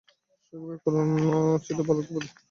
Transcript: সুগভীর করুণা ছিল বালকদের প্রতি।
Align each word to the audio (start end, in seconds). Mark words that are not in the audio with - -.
সুগভীর 0.45 0.77
করুণা 0.83 1.35
ছিল 1.65 1.77
বালকদের 1.87 2.13
প্রতি। 2.15 2.29